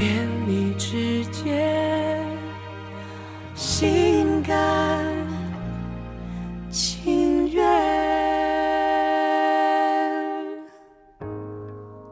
[0.00, 2.24] 连你之间
[3.56, 5.04] 心甘
[6.70, 7.64] 情愿。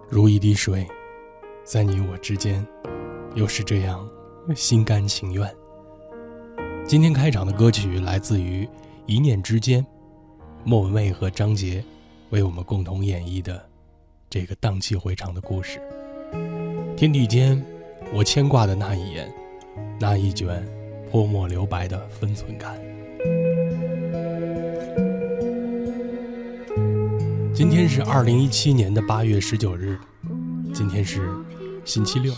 [0.08, 0.84] 如一滴水，
[1.62, 2.66] 在你我之间，
[3.36, 4.04] 又是这样
[4.56, 5.48] 心甘情愿。
[6.84, 8.64] 今天开场的歌曲来自于
[9.06, 9.80] 《一念之间》，
[10.64, 11.84] 莫文蔚和张杰
[12.30, 13.64] 为我们共同演绎的
[14.28, 15.80] 这个荡气回肠的故事。
[16.96, 17.64] 天地间，
[18.12, 19.32] 我牵挂的那一眼，
[19.98, 20.66] 那一卷
[21.10, 22.80] 泼墨留白的分寸感。
[27.54, 29.98] 今天是二零一七年的八月十九日，
[30.74, 31.28] 今天是
[31.84, 32.32] 星期六。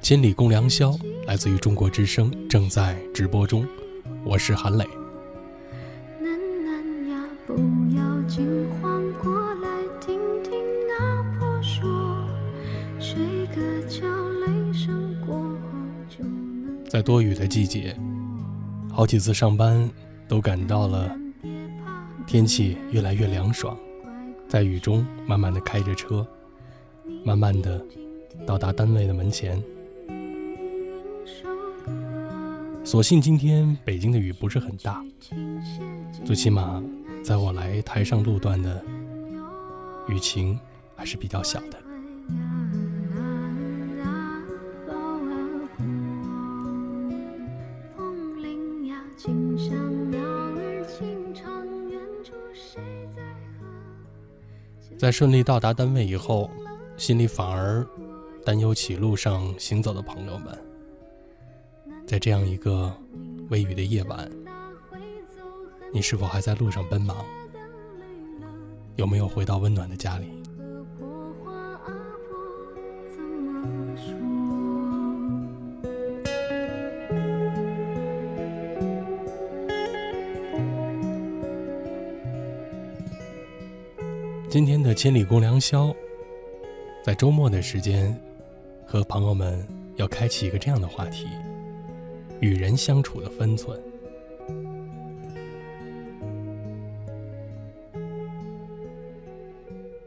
[0.00, 3.66] 千里共良宵，来自于中国之声，正在直播中。
[4.24, 5.03] 我是韩磊。
[17.04, 17.94] 多雨的季节，
[18.90, 19.88] 好几次上班
[20.26, 21.14] 都感到了
[22.26, 23.76] 天气越来越凉爽，
[24.48, 26.26] 在雨中慢慢的开着车，
[27.22, 27.84] 慢慢的
[28.46, 29.62] 到达单位的门前。
[32.82, 35.04] 所幸今天北京的雨不是很大，
[36.24, 36.82] 最起码
[37.22, 38.82] 在我来台上路段的
[40.08, 40.58] 雨情
[40.96, 41.78] 还是比较小的。
[55.04, 56.50] 在顺利到达单位以后，
[56.96, 57.86] 心里反而
[58.42, 60.58] 担忧起路上行走的朋友们。
[62.06, 62.90] 在这样一个
[63.50, 64.30] 微雨的夜晚，
[65.92, 67.18] 你是否还在路上奔忙？
[68.96, 70.33] 有没有回到温暖的家里？
[84.54, 85.92] 今天的千里共良宵，
[87.02, 88.16] 在周末的时间，
[88.86, 89.66] 和朋友们
[89.96, 91.26] 要开启一个这样的话题：
[92.38, 93.76] 与人相处的分寸。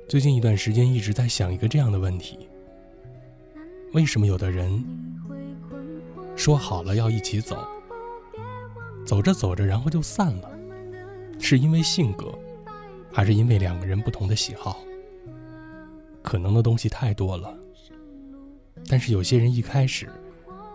[0.08, 2.48] 最近一段时间一直在想一个这样的问题：
[3.92, 4.82] 为什么有的人
[6.38, 7.68] 说好了要一起走，
[9.06, 10.50] 走着走着然后就散了？
[11.38, 12.34] 是因为性格？
[13.18, 14.78] 还是因为两个人不同的喜好，
[16.22, 17.52] 可能的东西太多了。
[18.88, 20.08] 但是有些人一开始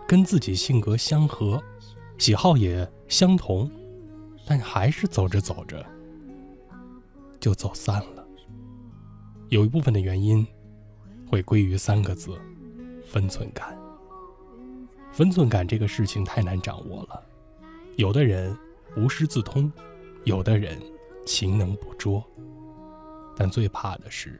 [0.05, 1.63] 跟自己性格相合，
[2.17, 3.71] 喜好也相同，
[4.45, 5.85] 但还是走着走着
[7.39, 8.27] 就走散了。
[9.47, 10.45] 有一部分的原因
[11.31, 12.37] 会归于三个字：
[13.07, 13.73] 分寸感。
[15.13, 17.23] 分寸感这个事情太难掌握了，
[17.95, 18.53] 有的人
[18.97, 19.71] 无师自通，
[20.25, 20.77] 有的人。
[21.25, 22.23] 勤能捕捉，
[23.35, 24.39] 但最怕的是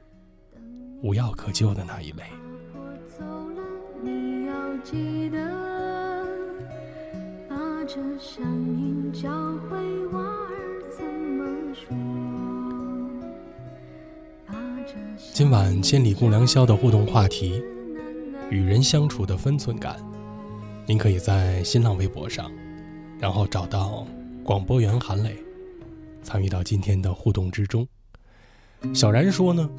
[1.02, 2.24] 无药可救的那一类。
[15.34, 17.62] 今晚千里共良宵的互动话题：
[18.50, 19.98] 与人相处的分寸感。
[20.86, 22.52] 您可以在新浪微博上，
[23.20, 24.06] 然后找到
[24.44, 25.43] 广播员韩磊。
[26.24, 27.88] 参与到今天的互动之中，
[28.94, 29.70] 小然说呢，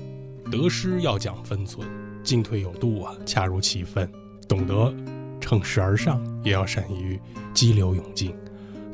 [0.50, 1.88] 得失要讲分寸，
[2.22, 4.08] 进退有度啊，恰如其分，
[4.46, 4.94] 懂得
[5.40, 7.18] 乘势而上，也要善于
[7.52, 8.34] 激流勇进。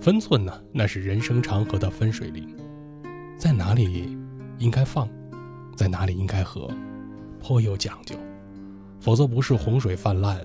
[0.01, 2.49] 分寸呢，那是人生长河的分水岭，
[3.37, 4.17] 在哪里
[4.59, 5.09] 应该放，
[5.77, 6.71] 在哪里应该合，
[7.39, 8.17] 颇有讲究，
[9.01, 10.41] 否则不是洪水泛滥，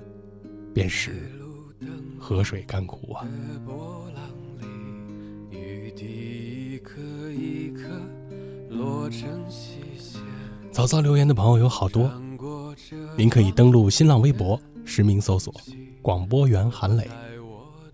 [0.74, 1.32] 便是
[2.20, 3.26] 河水干枯啊。
[10.72, 12.12] 早早留言的朋友有好多，
[13.18, 15.54] 您可以登录新浪微博，实名搜索
[16.02, 17.10] “广播员韩磊”，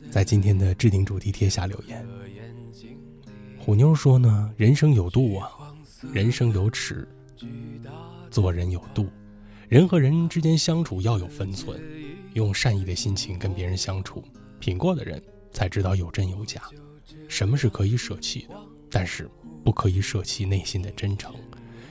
[0.09, 2.05] 在今天的置顶主题贴下留言。
[3.59, 5.51] 虎妞说呢：“人生有度啊，
[6.11, 7.07] 人生有尺，
[8.31, 9.07] 做人有度，
[9.67, 11.79] 人和人之间相处要有分寸，
[12.33, 14.23] 用善意的心情跟别人相处。
[14.59, 16.63] 品过的人才知道有真有假，
[17.27, 18.55] 什么是可以舍弃的，
[18.91, 19.27] 但是。”
[19.63, 21.35] 不可以舍弃内心的真诚，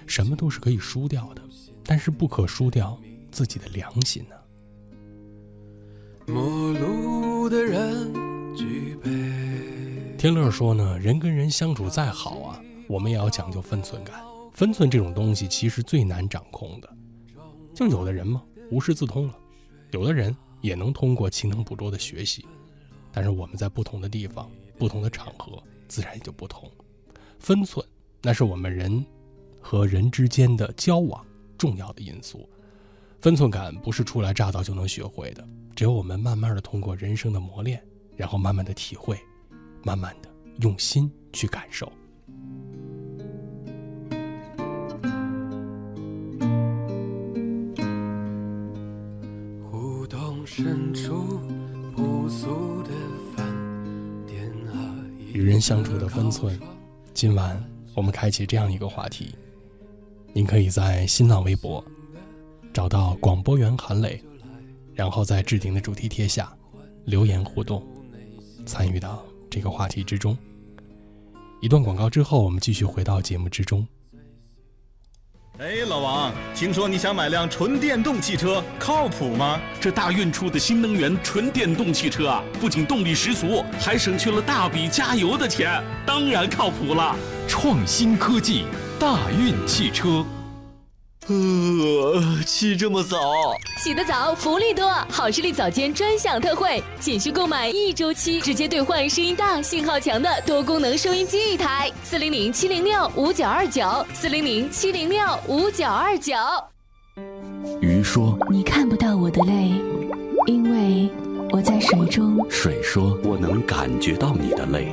[0.05, 1.43] 什么都是可以输掉的，
[1.85, 3.01] 但是不可输掉
[3.31, 4.35] 自己的良心呢。
[10.19, 14.21] 天乐说呢，人跟人相处再好啊，我们也要讲究分寸感。
[14.53, 16.93] 分寸这种东西其实最难掌控的，
[17.73, 18.43] 就有的人嘛
[18.73, 19.39] 无师自通了，
[19.93, 22.45] 有的人也能通过勤能补拙的学习，
[23.13, 26.69] 但是我们在不同的地方、不同的场合，自然也就不同。
[27.41, 27.85] 分寸，
[28.21, 29.05] 那是我们人
[29.61, 31.25] 和人之间的交往
[31.57, 32.49] 重要的因素。
[33.19, 35.43] 分寸感不是初来乍到就能学会的，
[35.75, 37.83] 只有我们慢慢的通过人生的磨练，
[38.15, 39.19] 然后慢慢的体会，
[39.83, 40.29] 慢慢的
[40.61, 41.91] 用心去感受。
[49.71, 51.41] 胡同深处
[51.97, 52.91] 朴素的
[53.35, 53.47] 饭
[54.27, 54.95] 店啊，
[55.33, 56.61] 与人相处的分寸。
[57.13, 57.63] 今晚
[57.95, 59.35] 我们开启这样一个话题，
[60.33, 61.85] 您可以在新浪微博
[62.73, 64.23] 找到广播员韩磊，
[64.95, 66.51] 然后在置顶的主题贴下
[67.05, 67.87] 留言互动，
[68.65, 70.37] 参与到这个话题之中。
[71.61, 73.87] 一段广告之后，我们继续回到节目之中。
[75.63, 79.61] 哎，老王，听说你想买辆纯电动汽车，靠谱吗？
[79.79, 87.15] 这大运出的新能源纯电动汽车啊，不仅动力十足，还省去了大笔加油的钱，当然靠谱了。
[87.47, 88.65] 创新科技，
[88.99, 90.25] 大运汽车。
[91.33, 93.57] 呃，起这么早？
[93.79, 94.91] 起得早，福利多！
[95.09, 101.89] 好视力早间专享特惠，仅需购买一周期，直接兑换声音大、信号强的多功能收音机一台。
[102.03, 106.35] 四零零七零六五九二九，四零零七零六五九二九。
[107.81, 109.81] 鱼说：“你看不到我的泪，
[110.49, 111.09] 因为
[111.53, 114.93] 我在水中。”水说：“我能感觉到你的泪，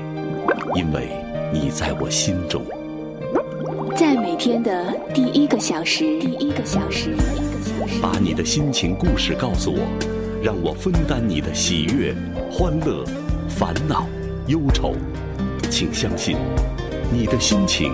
[0.75, 1.10] 因为
[1.51, 2.63] 你在我心中。”
[3.98, 7.16] 在每天的第一个小时，第一个小时，
[8.00, 9.80] 把你的心情故事告诉我，
[10.40, 12.14] 让我分担你的喜悦、
[12.52, 13.04] 欢乐、
[13.50, 14.08] 烦恼、
[14.46, 14.94] 忧愁。
[15.72, 16.38] 请相信，
[17.12, 17.92] 你的心情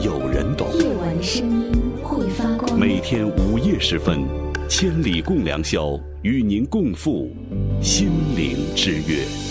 [0.00, 0.66] 有人懂。
[0.76, 1.70] 夜晚声音
[2.02, 2.76] 会发光。
[2.76, 4.24] 每天午夜时分，
[4.68, 7.30] 千里共良宵，与您共赴
[7.80, 9.47] 心灵之约。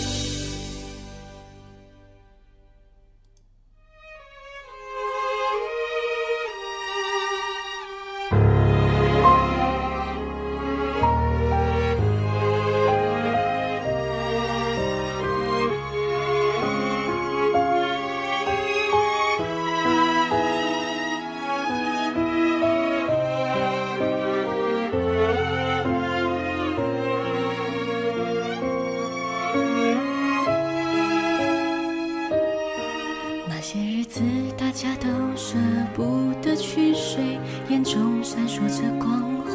[34.18, 34.24] 子
[34.56, 35.06] 大家都
[35.36, 35.56] 舍
[35.94, 37.38] 不得去睡，
[37.68, 39.52] 眼中闪烁着光辉，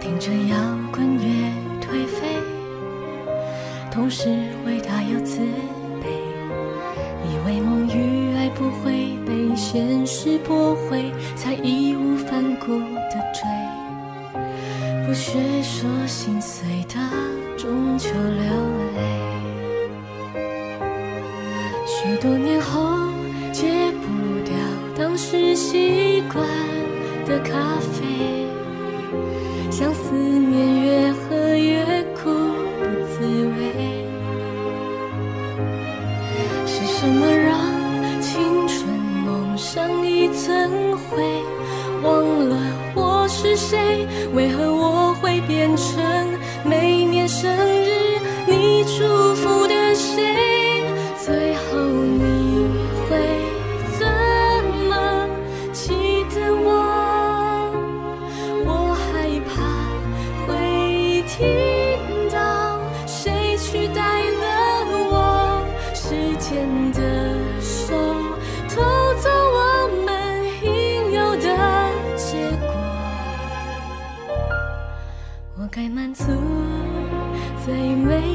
[0.00, 0.56] 听着摇
[0.90, 2.26] 滚乐颓废，
[3.88, 4.28] 同时
[4.66, 5.38] 伟大又自
[6.02, 6.08] 卑，
[7.22, 13.46] 以为梦与爱不会被现实驳回，才义无反顾的追，
[15.06, 16.98] 不学说心碎的
[17.56, 18.42] 终究流
[18.96, 19.00] 泪。
[21.86, 22.93] 许多年后。
[25.64, 26.46] 习惯
[27.24, 27.93] 的咖啡。
[76.04, 76.24] 满足
[77.64, 78.33] 最美。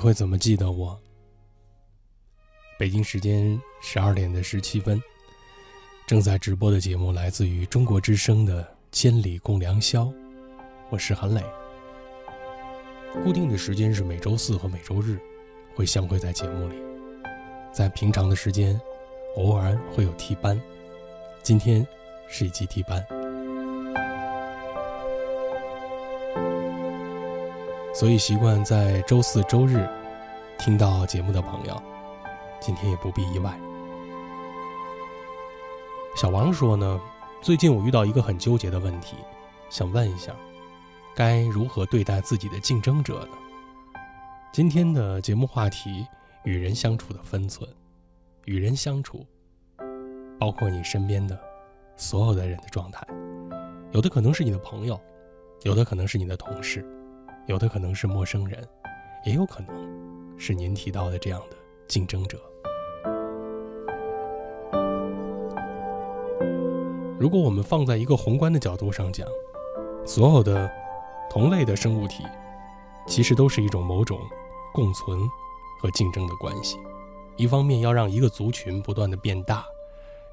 [0.00, 0.98] 会怎么记得我？
[2.78, 5.00] 北京时间十二点的十七分，
[6.06, 10.04] 正在直播的节目来自于中国之声的《千里共良宵》，
[10.88, 11.42] 我是韩磊。
[13.22, 15.20] 固定的时间是每周四和每周日
[15.74, 16.76] 会相会在节目里，
[17.70, 18.80] 在平常的时间
[19.36, 20.58] 偶尔会有替班，
[21.42, 21.86] 今天
[22.26, 23.19] 是一期替班。
[28.00, 29.86] 所以习惯在周四周日
[30.58, 31.82] 听到节目的朋友，
[32.58, 33.54] 今天也不必意外。
[36.16, 36.98] 小王说呢，
[37.42, 39.16] 最近我遇到一个很纠结的问题，
[39.68, 40.34] 想问一下，
[41.14, 43.36] 该如何对待自己的竞争者呢？
[44.50, 46.06] 今天的节目话题：
[46.44, 47.68] 与人相处的分寸。
[48.46, 49.26] 与人相处，
[50.38, 51.38] 包括你身边的
[51.98, 53.06] 所有的人的状态，
[53.92, 54.98] 有的可能是你的朋友，
[55.64, 56.82] 有的可能是你的同事。
[57.50, 58.64] 有的可能是陌生人，
[59.24, 61.56] 也有可能是您提到的这样的
[61.88, 62.40] 竞争者。
[67.18, 69.26] 如果我们放在一个宏观的角度上讲，
[70.06, 70.70] 所有的
[71.28, 72.22] 同类的生物体，
[73.08, 74.20] 其实都是一种某种
[74.72, 75.18] 共存
[75.80, 76.78] 和竞争的关系。
[77.36, 79.64] 一方面要让一个族群不断的变大，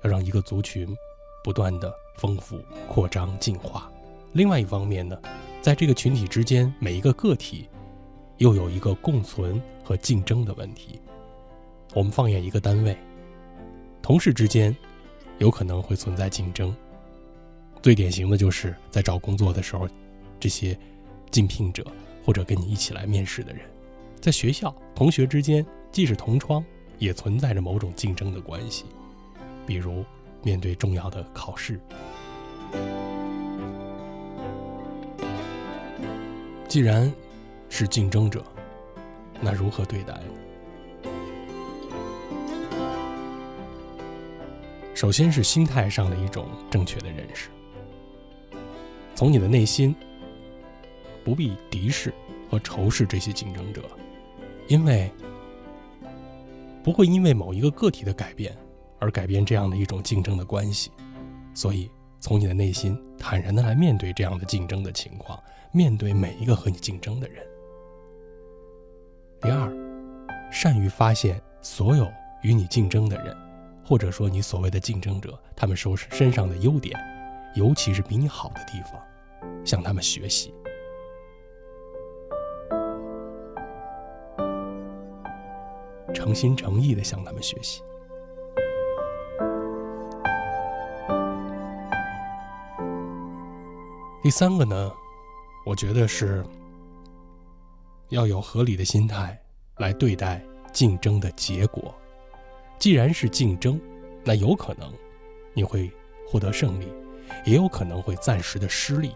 [0.04, 0.96] 要让一个族群
[1.44, 3.90] 不断的丰富、扩张、进化；
[4.34, 5.20] 另外一方面呢，
[5.68, 7.68] 在这个群体之间，每一个个体
[8.38, 10.98] 又有一个共存和竞争的问题。
[11.94, 12.98] 我们放眼一个单位，
[14.02, 14.74] 同事之间
[15.40, 16.74] 有可能会存在竞争。
[17.82, 19.86] 最典型的就是在找工作的时候，
[20.40, 20.74] 这些
[21.32, 21.86] 竞聘者
[22.24, 23.62] 或者跟你一起来面试的人，
[24.22, 26.64] 在学校同学之间，既是同窗，
[26.98, 28.86] 也存在着某种竞争的关系。
[29.66, 30.06] 比如
[30.42, 31.78] 面对重要的考试。
[36.68, 37.12] 既然
[37.70, 38.44] 是竞争者，
[39.40, 41.12] 那如何对待呢？
[44.94, 47.50] 首先是心态上的一种正确的认识，
[49.16, 49.96] 从你的内心
[51.24, 52.14] 不必敌视
[52.50, 53.84] 和仇视这些竞争者，
[54.68, 55.10] 因为
[56.84, 58.58] 不会因为某一个个体的改变
[59.00, 60.92] 而改变这样的一种竞争的关系，
[61.54, 65.42] 所以从你的内心坦然的来面对这样的竞争的情况。
[65.74, 67.46] 面对每一个和你竞争的人。
[69.42, 69.70] 第二，
[70.50, 72.10] 善于发现所有
[72.42, 73.36] 与你竞争的人，
[73.86, 76.98] 或者说你所谓的竞争者，他们手身上的优点，
[77.54, 78.94] 尤其是比你好的地方，
[79.66, 80.54] 向他们学习。
[86.14, 87.84] 诚心诚意的向他们学习。
[94.28, 94.92] 第三个呢？
[95.66, 96.46] 我觉得是
[98.10, 99.42] 要有合理的心态
[99.78, 100.44] 来对待
[100.74, 101.96] 竞争的结果。
[102.78, 103.80] 既然是竞争，
[104.26, 104.92] 那有可能
[105.54, 105.90] 你会
[106.28, 106.92] 获得胜利，
[107.46, 109.16] 也有可能会暂时的失利。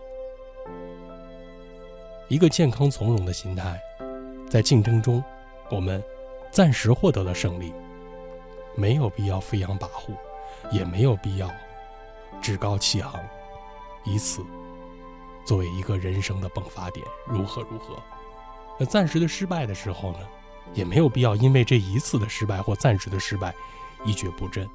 [2.29, 3.77] 一个健康从容的心态，
[4.49, 5.21] 在竞争中，
[5.69, 6.01] 我们
[6.51, 7.73] 暂时获得了胜利，
[8.77, 10.15] 没有必要飞扬跋扈，
[10.71, 11.51] 也没有必要
[12.41, 13.13] 趾高气昂，
[14.05, 14.41] 以此。
[15.45, 17.95] 作为一个人生的迸发点，如何如何，
[18.79, 20.19] 那暂时的失败的时候呢，
[20.73, 23.53] 也没有必要因为这一次的失败或暂时的失败
[24.05, 24.67] 一蹶不振，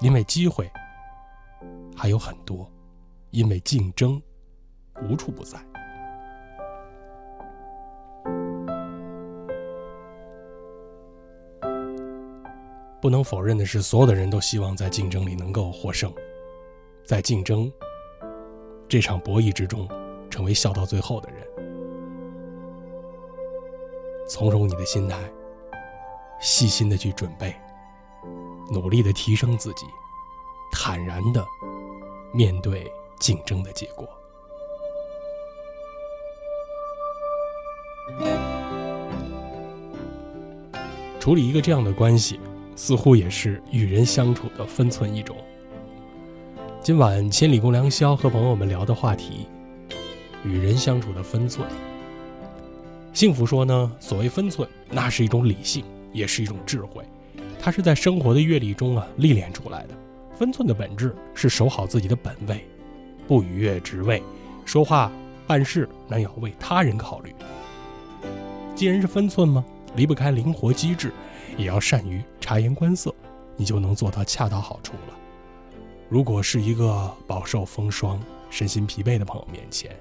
[0.00, 0.70] 因为机会
[1.96, 2.70] 还有很多，
[3.30, 4.20] 因为竞争
[5.02, 5.58] 无处不在。
[13.00, 16.12] 不能否认的是，所有的人都希望在竞争里能够获胜，
[17.04, 17.70] 在竞争。
[18.88, 19.86] 这场博弈之中，
[20.30, 21.46] 成为笑到最后的人。
[24.26, 25.18] 从容你的心态，
[26.40, 27.54] 细心的去准备，
[28.72, 29.84] 努力的提升自己，
[30.72, 31.44] 坦然的
[32.32, 32.90] 面对
[33.20, 34.08] 竞争的结果。
[41.20, 42.40] 处理一个这样的关系，
[42.74, 45.36] 似乎也是与人相处的分寸一种。
[46.88, 49.46] 今晚千里共良宵和朋友们聊的话题，
[50.42, 51.68] 与人相处的分寸。
[53.12, 57.04] 幸福说呢，所谓分寸，那是一种理性，也是一种智慧，
[57.60, 59.88] 它是在生活的阅历中啊历练出来的。
[60.34, 62.66] 分寸的本质是守好自己的本位，
[63.26, 64.22] 不逾越职位，
[64.64, 65.12] 说话
[65.46, 67.34] 办事那要为他人考虑。
[68.74, 69.62] 既然是分寸吗？
[69.94, 71.12] 离不开灵活机智，
[71.58, 73.14] 也要善于察言观色，
[73.58, 75.14] 你就能做到恰到好处了。
[76.10, 79.94] 如果是一个饱受风霜、身心疲惫的朋友面前，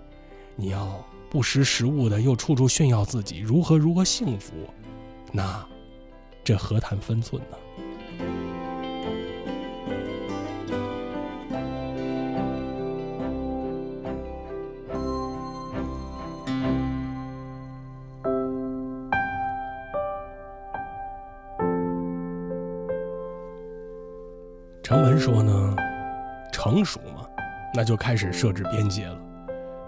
[0.56, 4.54] 你要不识时务的又处处炫耀自己如何如何幸福，
[5.34, 5.68] 那
[6.46, 7.58] 这何谈分寸呢？
[24.82, 25.76] 程文说呢，
[26.67, 27.25] 成熟嘛，
[27.74, 29.17] 那就开始设置边界了，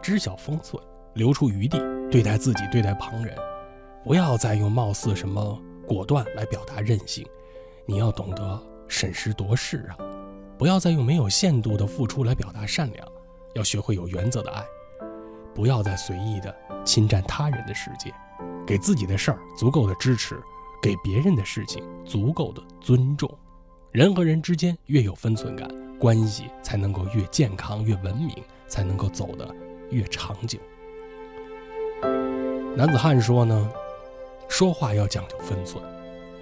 [0.02, 0.82] 知晓分寸，
[1.14, 1.78] 留出余地，
[2.10, 3.36] 对待自己，对待旁人，
[4.06, 7.28] 不要再用貌似什么果断来表达任性，
[7.86, 9.98] 你要懂得审时度势啊，
[10.58, 13.06] 不要再用没有限度的付出来表达善良，
[13.56, 14.64] 要学会有原则的爱，
[15.54, 18.10] 不要再随意的侵占他人的世界，
[18.66, 20.42] 给自己的事儿足够的支持，
[20.82, 23.30] 给别人的事情足够的尊重。
[23.92, 25.68] 人和人之间越有分寸感，
[26.00, 28.32] 关系才能够越健康、越文明，
[28.68, 29.54] 才能够走得
[29.90, 30.58] 越长久。
[32.76, 33.70] 男子汉说呢，
[34.48, 35.84] 说话要讲究分寸，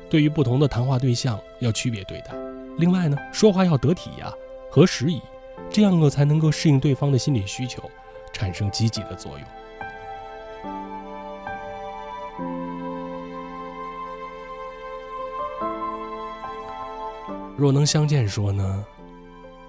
[0.09, 2.35] 对于不同的谈话对象要区别对待。
[2.77, 4.31] 另外呢，说话要得体呀，
[4.69, 5.19] 合时宜，
[5.71, 7.81] 这样呢才能够适应对方的心理需求，
[8.31, 9.41] 产生积极的作用。
[17.57, 18.85] 若能相见说呢，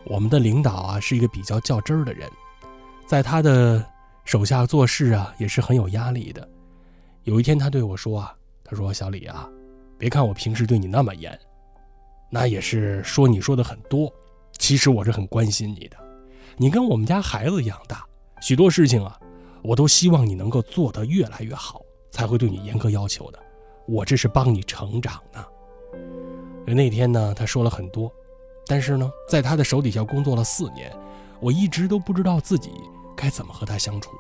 [0.09, 2.29] 我们的领导啊是一个比较较真儿的人，
[3.07, 3.85] 在他的
[4.25, 6.49] 手下做事啊也是很有压力的。
[7.25, 9.47] 有一天他对我说啊，他说小李啊，
[9.99, 11.39] 别看我平时对你那么严，
[12.31, 14.11] 那也是说你说的很多，
[14.57, 15.97] 其实我是很关心你的。
[16.57, 18.03] 你跟我们家孩子一样大，
[18.41, 19.21] 许多事情啊，
[19.63, 23.39] 我都希望你能够做得越来越好，才会对你严格要求的。
[23.87, 25.45] 我这是帮你成长呢。
[26.67, 28.13] 那天呢，他说了很多，
[28.69, 30.95] 但是呢，在他的手底下工作了四年，
[31.41, 32.71] 我一直都不知道自己
[33.17, 34.13] 该怎么和他相处。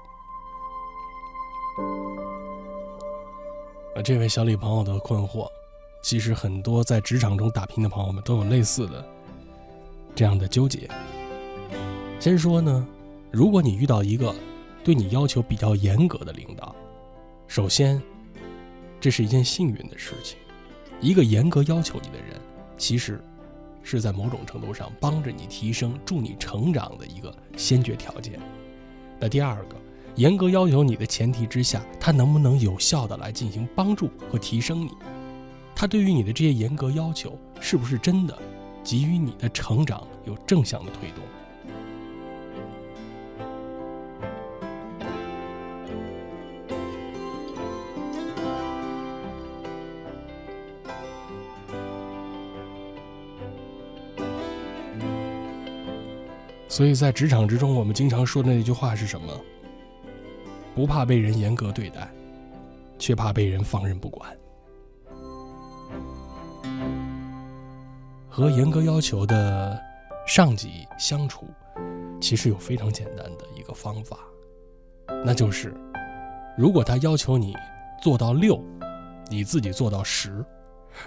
[4.02, 5.48] 这位小李朋友的困惑，
[6.02, 9.04] 其实很多在职场中打拼的朋友们都有类似的
[10.14, 10.88] 这样的纠结。
[12.18, 12.86] 先说呢，
[13.30, 14.34] 如果你遇到一个
[14.82, 16.74] 对你要求比较严格的领导，
[17.48, 18.00] 首先，
[19.00, 20.38] 这是一件幸运的事情。
[21.00, 22.40] 一个严格要求你的人，
[22.76, 23.22] 其实
[23.82, 28.38] 是在某种程度上帮着你提升、助你成长的一个先决条件。
[29.18, 29.76] 那第二个，
[30.16, 34.90] 严格要求你的前提之下，他能不能有效的来进行帮助和提升你？
[35.74, 38.36] 他对于你的这些严格要求，是不是真的
[38.82, 41.22] 给予你的成长有正向的推动？
[56.78, 59.26] 所以在职场之中，我们经常说的那句话是什么？
[60.76, 62.08] 不怕被人严格对待，
[63.00, 64.30] 却怕被人放任不管。
[68.28, 69.76] 和严格要求的
[70.24, 71.48] 上级相处，
[72.20, 74.16] 其实有非常简单的一个方法，
[75.24, 75.74] 那就是，
[76.56, 77.56] 如果他要求你
[78.00, 78.62] 做到六，
[79.28, 80.30] 你自己做到十；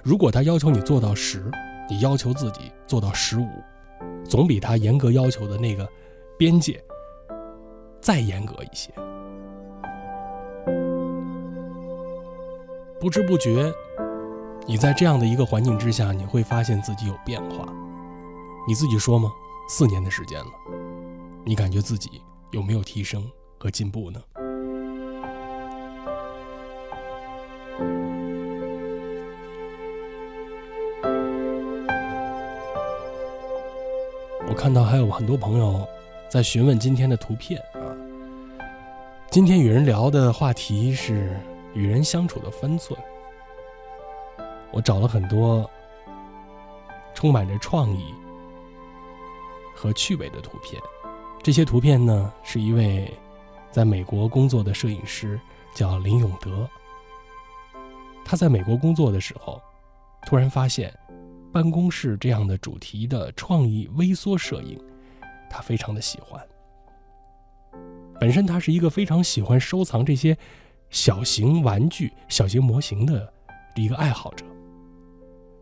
[0.04, 1.50] 如果他要求你做到十，
[1.90, 3.48] 你要求自己做到十五。
[4.24, 5.88] 总比他严格要求的那个
[6.38, 6.84] 边界
[8.00, 8.92] 再严格一些。
[13.00, 13.74] 不知不觉，
[14.68, 17.66] 你在这样的一个环境之下，你会发现自己有变化。
[18.68, 19.32] 你自己说吗？
[19.68, 20.52] 四年的时间了，
[21.44, 24.22] 你感觉自己有没有提升和进步呢？
[34.62, 35.90] 看到还有很多朋友
[36.30, 37.82] 在询问今天的图片啊。
[39.32, 41.36] 今天与人聊的话题是
[41.74, 42.96] 与人相处的分寸。
[44.70, 45.68] 我找了很多
[47.16, 48.14] 充满着创意
[49.76, 50.80] 和趣味的图片，
[51.42, 53.12] 这些图片呢是一位
[53.72, 55.42] 在美国工作的摄影师，
[55.74, 56.70] 叫林永德。
[58.24, 59.60] 他在美国工作的时候，
[60.28, 60.94] 突然发现
[61.52, 64.80] 办公室这样的主题的创意微缩摄影，
[65.50, 66.42] 他非常的喜欢。
[68.20, 70.38] 本身他是一个非常喜欢收藏这些
[70.90, 73.32] 小型玩具、小型模型的
[73.76, 74.46] 一个爱好者。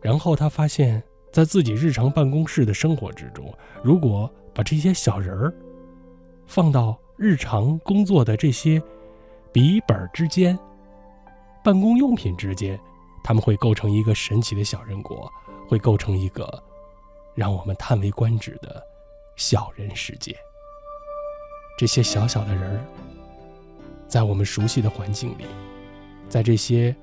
[0.01, 5.53] 然后他发现，在自己日常办公室的生活之中，如果把这些小人儿
[6.45, 8.81] 放到日常工作的这些
[9.51, 10.57] 笔记本之间、
[11.63, 12.79] 办公用品之间，
[13.29, 15.31] 他们会构成一个神奇的小人国，
[15.67, 16.51] 会构成一个
[17.35, 18.83] 让我们叹为观止的
[19.35, 20.35] 小人世界。
[21.77, 22.83] 这些小小的人儿，
[24.07, 25.45] 在我们熟悉的环境里，
[26.27, 26.95] 在这些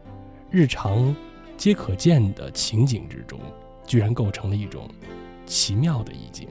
[0.51, 1.15] 日常。
[1.57, 3.39] 皆可见的情景之中，
[3.87, 4.91] 居然构成了一种
[5.47, 6.49] 奇妙的意境。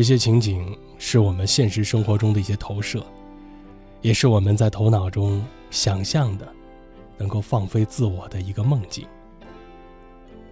[0.00, 3.04] 这些情景是我们现实生活中的一些投射，
[4.00, 6.48] 也是我们在头脑中想象的，
[7.18, 9.06] 能够放飞自我的一个梦境。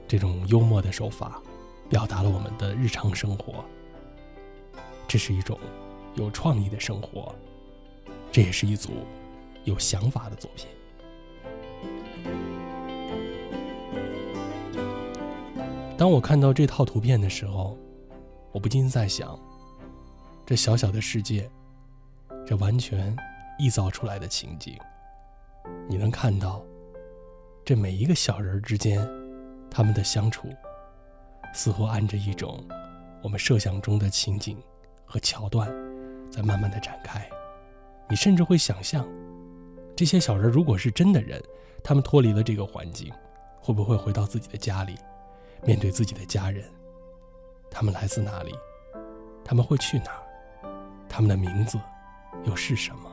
[0.07, 1.41] 这种幽默的手法，
[1.89, 3.65] 表达了我们的日常生活。
[5.07, 5.59] 这是一种
[6.15, 7.35] 有创意的生活，
[8.31, 8.91] 这也是一组
[9.65, 10.67] 有想法的作品。
[15.97, 17.79] 当我看到这套图片的时候，
[18.53, 19.39] 我不禁在想：
[20.47, 21.51] 这小小的世界，
[22.47, 23.17] 这完全
[23.61, 24.77] 臆造出来的情景，
[25.89, 26.65] 你能看到
[27.65, 29.07] 这每一个小人之间。
[29.71, 30.49] 他们的相处，
[31.53, 32.67] 似乎按着一种
[33.23, 34.57] 我们设想中的情景
[35.05, 35.69] 和桥段，
[36.31, 37.29] 在慢慢的展开。
[38.09, 39.07] 你甚至会想象，
[39.95, 41.41] 这些小人如果是真的人，
[41.85, 43.13] 他们脱离了这个环境，
[43.61, 44.95] 会不会回到自己的家里，
[45.63, 46.65] 面对自己的家人？
[47.71, 48.55] 他们来自哪里？
[49.45, 50.23] 他们会去哪儿？
[51.09, 51.79] 他们的名字
[52.45, 53.11] 又是什么？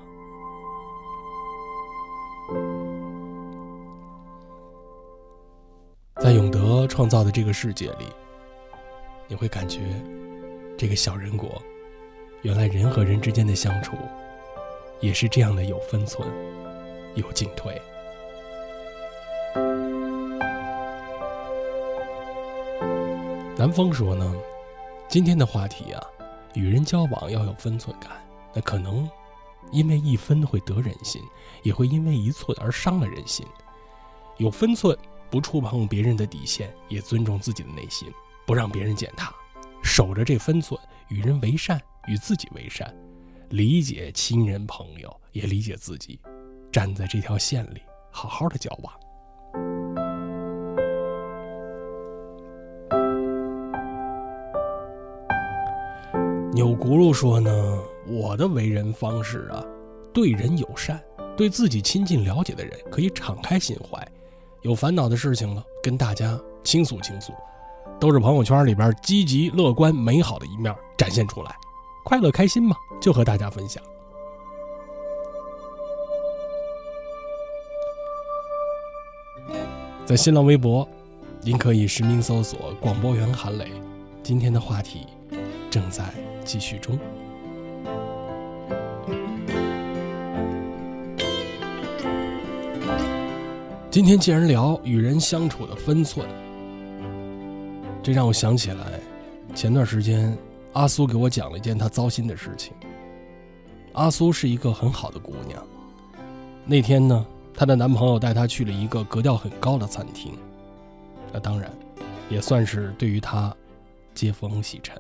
[6.22, 8.08] 在永德创造的这个世界里，
[9.28, 9.80] 你会感觉
[10.78, 11.62] 这个小人国，
[12.41, 13.96] 原来人和人之间的相处
[15.00, 16.28] 也是这样的有分寸、
[17.15, 17.80] 有进退。
[23.65, 24.32] 南风说呢，
[25.10, 25.99] 今天的话题啊，
[26.54, 28.12] 与人交往要有分寸感，
[28.54, 29.10] 那可能
[29.71, 31.19] 因为一分会得人心，
[31.63, 33.43] 也会因为一寸而伤了人心，
[34.38, 34.95] 有分寸。
[35.32, 38.08] 不触碰别人的底线，也尊重自己的内心，
[38.45, 39.34] 不让别人践踏，
[39.82, 42.95] 守着这分寸，与人为善，与自己为善，
[43.49, 46.19] 理解亲人朋友，也理解自己，
[46.71, 48.93] 站在这条线里，好好的交往。
[56.56, 57.52] 钮轱辘说呢，
[58.08, 59.62] 我的为人方式啊，
[60.13, 60.98] 对人友善，
[61.36, 64.02] 对自己亲近了解的人，可以敞开心怀。
[64.62, 67.34] 有烦恼的事情了，跟大家倾诉倾诉，
[68.00, 71.54] 都是朋友圈里边积极、乐观、美好的一面展现出来，
[72.06, 73.84] 快乐开心嘛，就和大家分享。
[80.06, 80.88] 在新浪微博，
[81.41, 83.70] 您可以实名搜索“广播员韩磊”，
[84.24, 85.06] 今天的话题
[85.70, 86.06] 正在
[86.46, 86.98] 继续中。
[93.90, 96.28] 今天既然聊与人相处的分寸，
[98.04, 99.00] 这让我想起来，
[99.54, 100.38] 前段时间
[100.74, 102.74] 阿苏给我讲了一件她糟心的事情。
[103.94, 105.66] 阿苏是一个很好的姑娘，
[106.66, 110.34] 那天呢，她的男朋友带她去了一个格调很高的餐厅，
[111.32, 111.72] 那当然，
[112.30, 113.56] 也算是对于她
[114.14, 114.94] 接风洗尘。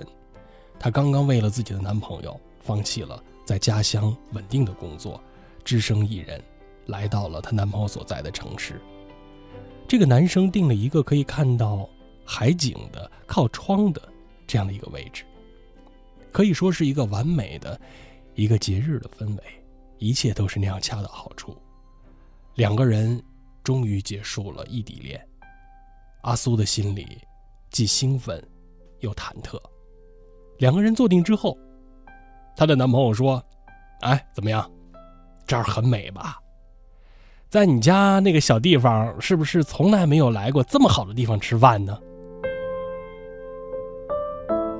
[0.79, 5.21] 她刚刚为了自己的男朋友，放弃了在家乡稳定的工作，
[5.63, 6.41] 只身一人。
[6.87, 8.79] 来到了她男朋友所在的城市。
[9.87, 11.89] 这个男生订了一个可以看到
[12.23, 13.99] 海景的、靠窗的
[14.45, 15.23] 这样的一个位置，
[16.31, 17.81] 可以说是一个完美的
[18.35, 19.43] 一个节日的氛围，
[19.97, 21.57] 一切都是那样恰到好处。
[22.53, 23.19] 两个人
[23.63, 25.27] 终于结束了异地恋，
[26.21, 27.19] 阿苏的心里
[27.71, 28.39] 既兴奋
[28.99, 29.59] 又忐忑。
[30.57, 31.57] 两个人坐定之后，
[32.55, 33.43] 她的男朋友说
[34.01, 34.69] ：“哎，怎么样？
[35.45, 36.37] 这儿很美吧？
[37.49, 41.97] 在你家那个小地方，是不是从来没有来过这么好的地方吃饭呢？”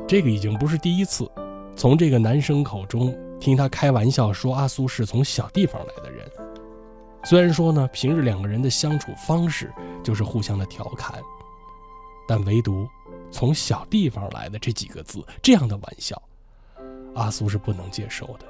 [0.07, 1.29] 这个已经不是第一次，
[1.75, 6.29] 从这个男生口中听他开玩笑说阿苏是从小地方来的人。
[7.23, 11.19] 虽然说呢，平日两个人的相处方式就是互相的调侃，
[12.27, 12.88] 但唯独
[13.35, 16.21] 从小地方来的这几个字，这样的玩笑，
[17.15, 18.45] 阿苏是不能接受的。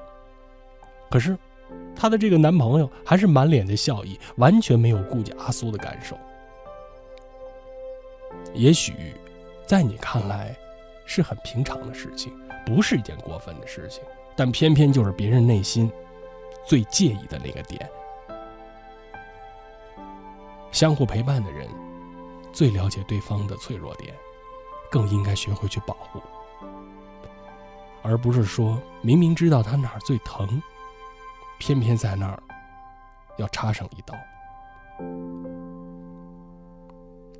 [1.10, 1.36] 可是，
[1.96, 6.16] 她的这个男朋友还是满脸的笑意，完全没有顾及阿苏的感受。
[8.54, 9.16] 也许，
[9.66, 10.56] 在你看来，
[11.08, 12.32] 是很平常的事情，
[12.64, 14.04] 不是一件过分的事情，
[14.36, 15.92] 但偏偏就是别人内心
[16.64, 17.90] 最介意的那个点。
[20.72, 21.68] 相互陪伴的人，
[22.54, 24.14] 最了解对方的脆弱点，
[24.92, 26.22] 更应该学会去保护，
[28.02, 30.62] 而不是说明明知道他哪儿最疼，
[31.60, 32.42] 偏偏在那儿
[33.38, 34.16] 要插上一刀。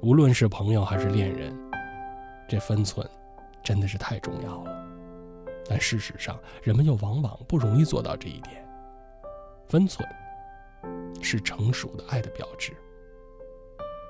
[0.02, 1.58] 无论是朋友还是恋人，
[2.48, 3.10] 这分寸
[3.64, 4.86] 真的是太重要了。
[5.68, 8.64] 但事实上，人们又往往不容易做到这一点。
[9.68, 10.08] 分寸
[11.24, 12.72] 是成熟的爱的标志。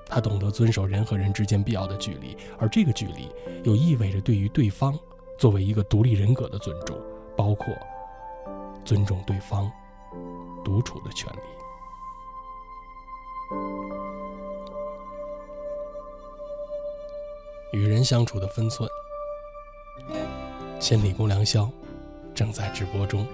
[0.08, 3.28] 他懂得遵守人和人之间必要的距离，而这个距离
[3.64, 4.96] 又意味着对于对方
[5.36, 6.96] 作为一个独立人格的尊重，
[7.36, 7.66] 包括
[8.84, 9.70] 尊重对方
[10.64, 11.38] 独处的权利。
[17.72, 18.88] 与人相处的分寸，
[20.80, 21.68] 千里共良宵
[22.34, 23.26] 正在直播中。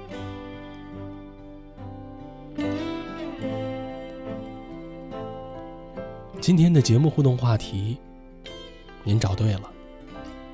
[6.42, 7.96] 今天的节目互动话题，
[9.04, 9.70] 您找对了，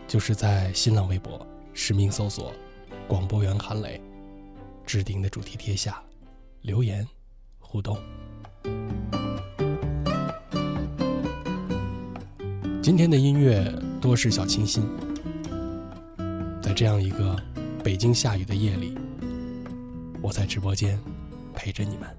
[0.06, 2.52] 就是在新浪微博实名搜索
[3.08, 3.98] “广播员韩磊”，
[4.84, 5.98] 置顶的主题贴下
[6.60, 7.08] 留言
[7.58, 7.96] 互动。
[12.82, 13.64] 今天的音乐
[13.98, 14.86] 多是小清新，
[16.60, 17.34] 在这样一个
[17.82, 18.94] 北京下雨的夜里，
[20.20, 21.00] 我在直播间
[21.54, 22.17] 陪着你们。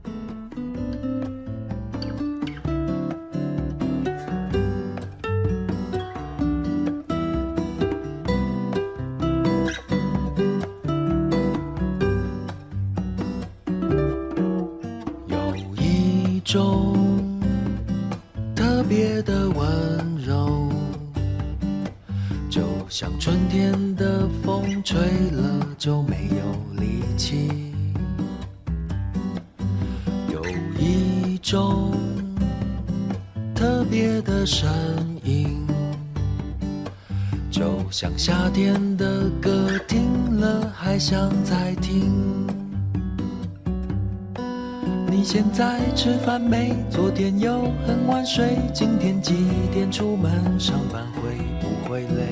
[45.59, 46.73] 在吃饭没？
[46.89, 48.55] 昨天又很晚睡。
[48.73, 49.33] 今天几
[49.73, 50.57] 点出门？
[50.57, 52.29] 上班会不会累？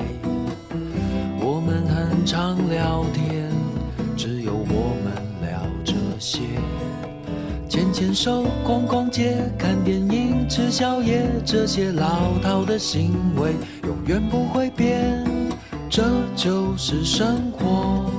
[1.38, 3.50] 我们很常聊天，
[4.16, 5.12] 只有我们
[5.42, 6.40] 聊这些。
[7.68, 13.52] 牵牵手，逛逛街，看电影，吃宵夜，这些老套的行为
[13.86, 15.22] 永远不会变。
[15.90, 16.02] 这
[16.34, 18.10] 就是生活，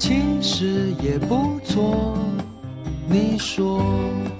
[0.00, 2.18] 其实也不错。
[3.12, 4.31] 你说。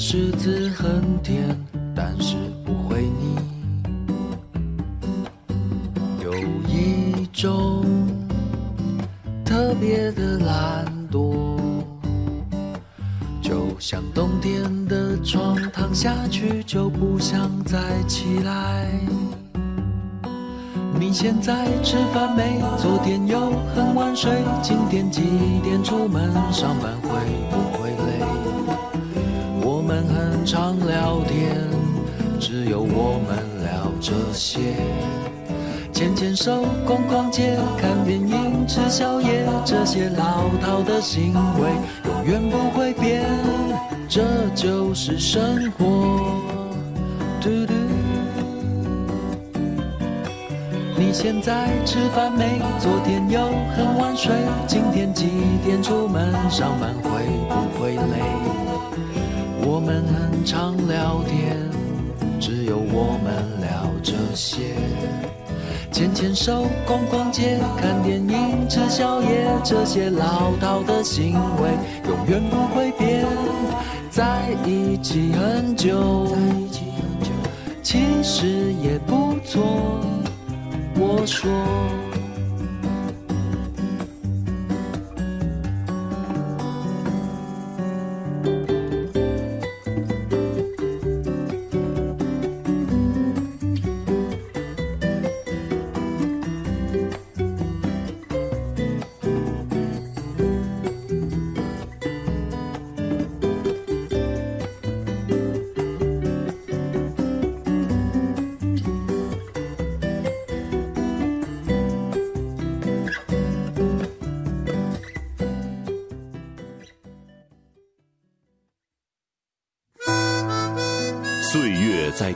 [0.00, 1.44] 柿子很甜，
[1.92, 3.34] 但是不会腻。
[6.22, 6.32] 有
[6.68, 7.84] 一种
[9.44, 11.58] 特别的懒惰，
[13.42, 18.88] 就像冬天的床，躺下去就不想再起来。
[20.96, 22.60] 你现在吃饭没？
[22.78, 24.30] 昨天又很晚睡，
[24.62, 25.22] 今天几
[25.64, 26.32] 点出门？
[26.52, 27.18] 上班回
[36.40, 41.68] 手逛逛街、看电影、吃宵夜，这些老套的行为
[42.04, 43.24] 永远不会变，
[44.08, 44.22] 这
[44.54, 45.84] 就是生活。
[47.40, 47.74] 嘟嘟。
[50.96, 52.60] 你现在吃饭没？
[52.78, 53.40] 昨天又
[53.74, 54.32] 很晚睡，
[54.68, 55.26] 今天几
[55.64, 56.32] 点出门？
[56.48, 58.22] 上班会不会累？
[59.66, 61.58] 我们很常聊天，
[62.38, 64.76] 只有我们聊这些。
[65.90, 71.70] 牵牵手，逛逛街，看电影，吃宵夜，这些老套的行为
[72.08, 73.26] 永远不会变。
[74.10, 76.36] 在一起很久，
[77.82, 80.00] 其实也不错。
[80.94, 82.07] 我说。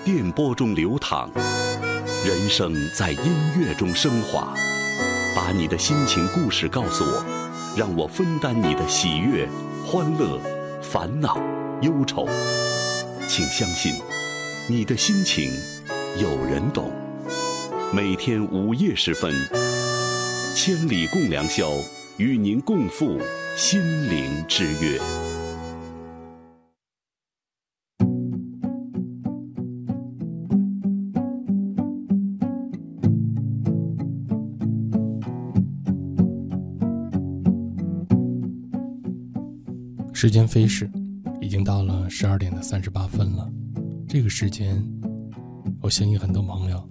[0.04, 1.30] 电波中流淌，
[2.26, 4.52] 人生在音乐中升华。
[5.34, 7.24] 把你的心情故事告诉我，
[7.76, 9.48] 让我分担你的喜悦、
[9.86, 10.40] 欢乐、
[10.82, 11.40] 烦恼、
[11.82, 12.26] 忧愁。
[13.28, 13.94] 请相信，
[14.68, 15.52] 你的心情
[16.18, 16.90] 有人懂。
[17.92, 19.32] 每天午夜时分，
[20.56, 21.70] 千里共良宵，
[22.16, 23.20] 与您共赴
[23.56, 25.00] 心灵之约。
[40.22, 40.88] 时间飞逝，
[41.40, 43.52] 已经到了十二点的三十八分了。
[44.08, 44.80] 这个时间，
[45.80, 46.88] 我相信很多朋友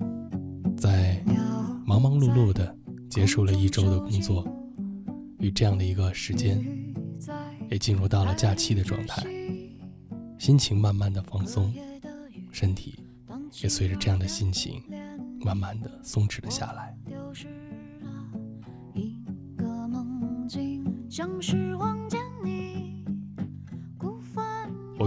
[0.76, 1.24] 在
[1.86, 2.76] 忙忙碌碌的
[3.10, 4.46] 结束了一周的工作，
[5.39, 6.62] 与这样的一个时间，
[7.70, 9.26] 也进入到了假期的状态，
[10.38, 11.74] 心情慢慢的放松，
[12.52, 13.00] 身体
[13.63, 14.84] 也随着这样的心情，
[15.39, 16.94] 慢慢的松弛了下来。
[17.06, 18.12] 丢失了
[18.94, 19.24] 一
[19.56, 21.71] 个梦境，像是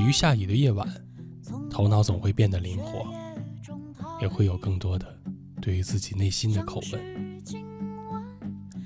[0.04, 0.86] 于下雨的夜晚，
[1.70, 3.06] 头脑总会变得灵活，
[4.20, 5.18] 也会有更多的
[5.62, 7.42] 对于自己内心的叩问。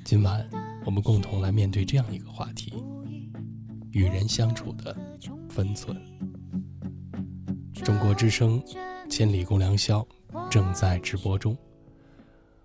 [0.04, 0.48] 今晚，
[0.87, 2.72] 我们共同来面对这样一个话题：
[3.90, 4.96] 与人相处的
[5.50, 6.00] 分寸。
[7.74, 8.62] 中国之声
[9.11, 10.07] 《千里共良宵》
[10.48, 11.57] 正在直播中。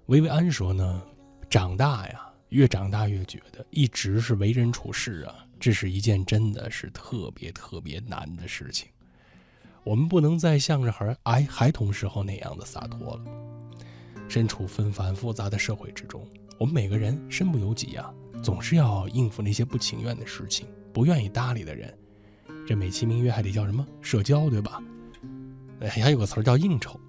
[0.05, 1.01] 薇薇安说呢，
[1.49, 5.33] 长大呀，越长大越觉得，一直是为人处事啊。
[5.63, 8.89] 这是一件真的是特别特别难的事情，
[9.85, 13.23] 我们不能再像着孩孩孩童时候那样的洒脱了。
[14.27, 16.27] 身处纷繁复杂的社会之中，
[16.59, 21.97] 我们每个人身不由己啊，总是要应付那些不情愿的事情，不愿意搭理的人。
[22.67, 24.83] 这美其名曰还得叫什么社交，对吧？
[25.79, 26.99] 还有个词儿叫应酬。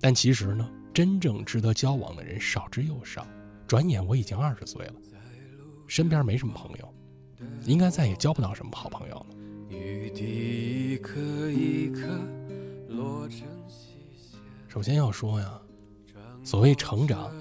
[0.00, 3.26] 但其实呢，真正值得交往的人少之又少。
[3.66, 4.94] 转眼我已经二十岁了，
[5.86, 6.94] 身边没什么朋友。
[7.64, 9.26] 应该再也交不到什么好朋友了。
[14.68, 15.60] 首先要说呀，
[16.44, 17.32] 所谓成长，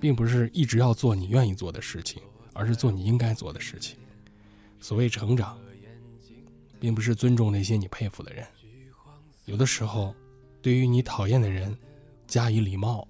[0.00, 2.22] 并不是一直要做你愿意做的事情，
[2.52, 3.96] 而是做你应该做的事情。
[4.80, 5.58] 所谓成长，
[6.80, 8.44] 并不是尊重那些你佩服的人，
[9.44, 10.14] 有的时候，
[10.60, 11.76] 对于你讨厌的人，
[12.26, 13.06] 加以礼貌，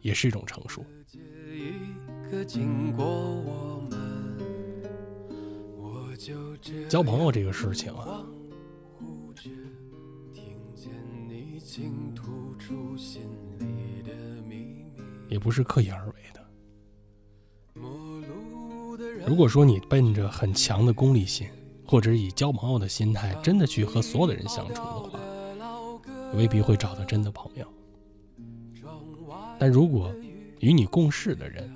[0.00, 0.84] 也是一种成熟。
[6.88, 8.24] 交朋友这个事情啊，
[15.28, 16.40] 也不是刻意而为的。
[19.26, 21.48] 如果说你奔着很强的功利心，
[21.84, 25.18] 或者以交朋友的心态，真的去和所有的人相处的话，
[26.34, 27.66] 未必会找到真的朋友。
[29.58, 30.14] 但如果
[30.60, 31.68] 与你共事的人，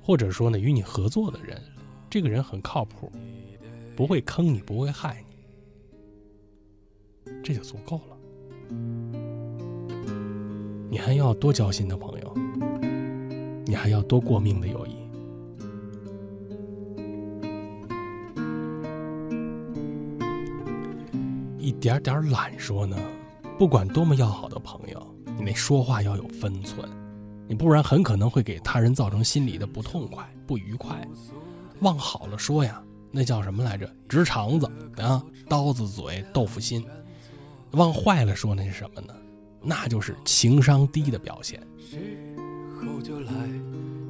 [0.00, 1.62] 或者说呢与你合作的人，
[2.08, 3.12] 这个人很靠谱。
[4.00, 5.36] 不会坑你，不会害你，
[7.44, 8.16] 这就足够了。
[10.88, 12.34] 你还要多交心的朋友，
[13.66, 14.96] 你还要多过命的友谊。
[21.58, 22.96] 一点点懒说呢，
[23.58, 26.88] 不管多么要好的朋友，你那说话要有分寸，
[27.46, 31.06] 你不然很可能会给他人造成心理的不痛快、不愉快。
[31.82, 33.90] 往好了说呀，那叫什么来着？
[34.08, 36.84] 直肠子啊，刀子嘴豆腐心。
[37.72, 39.14] 往坏了说，那是什么呢？
[39.62, 41.60] 那就是情商低的表现。
[42.76, 43.32] 后就来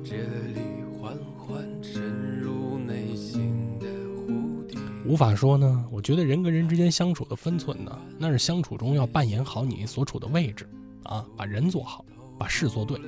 [0.04, 0.16] 这
[0.54, 0.60] 里
[0.98, 4.78] 缓缓深入内心的蝴蝶。
[5.04, 5.84] 无法说呢。
[5.90, 10.68] 我觉得人跟人之间相处的分寸呢，那是相处中要扮演好你所处的位置
[11.02, 12.04] 啊，把人做好，
[12.38, 12.98] 把事做对，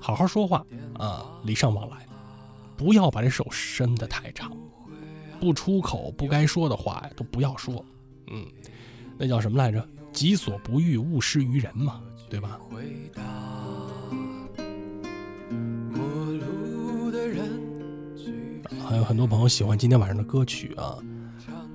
[0.00, 0.64] 好好说话
[0.94, 2.06] 啊，礼尚往来，
[2.76, 4.56] 不要把这手伸得太长，
[5.40, 7.84] 不出口不该说的话呀都不要说。
[8.28, 8.46] 嗯，
[9.18, 9.84] 那叫什么来着？
[10.12, 12.60] 己所不欲，勿施于人嘛，对吧？
[18.84, 20.98] 还有很多朋友喜欢今天晚上的歌曲啊，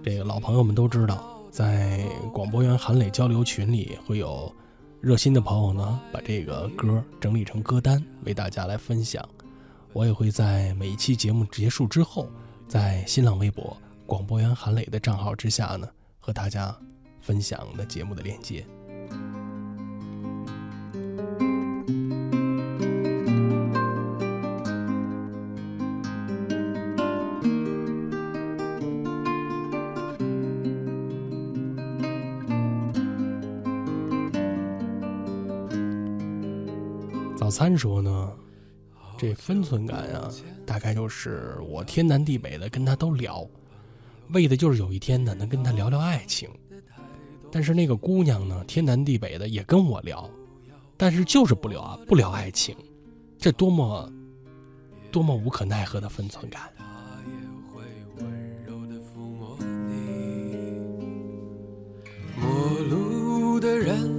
[0.03, 4.53] 这个老朋友们都知道，在广播员韩磊交流群里会有
[4.99, 9.25] 热心的朋友呢，把这个歌整理成歌单为大家来分享。
[9.93, 12.27] 我也会在每一期节目结束之后，
[12.67, 15.87] 在新浪微博广播员韩磊的账号之下呢，
[16.19, 16.75] 和大家
[17.21, 18.65] 分享的节目的链接。
[37.37, 38.33] 早餐说呢，
[39.17, 40.29] 这分寸感啊，
[40.65, 43.47] 大概就是我天南地北的跟他都聊，
[44.29, 46.49] 为的就是有一天呢能跟他聊聊爱情。
[47.51, 50.29] 但是那个姑娘呢，天南地北的也跟我聊，
[50.97, 52.75] 但是就是不聊啊，不聊爱情，
[53.37, 54.11] 这多么
[55.11, 56.69] 多么无可奈何的分寸感。
[62.37, 64.14] 陌路的人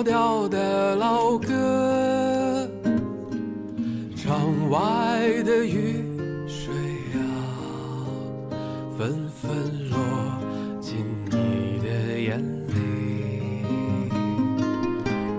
[0.00, 2.66] 起跑调的老歌，
[4.16, 6.02] 窗外的雨
[6.48, 6.72] 水
[7.14, 7.20] 啊，
[8.96, 9.98] 纷纷落
[10.80, 13.62] 进你的眼里。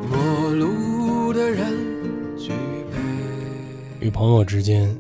[0.08, 2.52] 陌路的人举
[2.92, 4.96] 杯，与朋友之间。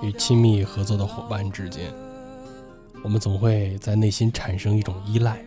[0.00, 1.92] 与亲密合作的伙伴之间，
[3.02, 5.44] 我们总会在内心产生一种依赖，